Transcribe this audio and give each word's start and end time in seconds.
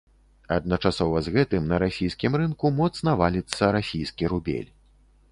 Адначасова 0.53 1.17
з 1.25 1.33
гэтым 1.35 1.67
на 1.71 1.77
расійскім 1.83 2.37
рынку 2.41 2.71
моцна 2.79 3.13
валіцца 3.21 3.69
расійскі 3.75 4.31
рубель. 4.33 4.69